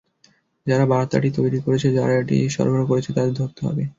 [0.67, 3.83] যারা বার্তাটি তৈরি করেছে, যারা এটি সরবরাহ করেছে, তাদের ধরতে হবে।